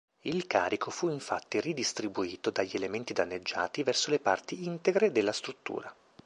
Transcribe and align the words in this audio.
Il 0.21 0.47
carico 0.47 0.89
fu 0.89 1.09
infatti 1.09 1.61
ridistribuito 1.61 2.49
dagli 2.49 2.73
elementi 2.73 3.13
danneggiati 3.13 3.83
verso 3.83 4.09
le 4.09 4.17
parti 4.17 4.65
integre 4.65 5.11
della 5.11 5.31
struttura. 5.31 5.95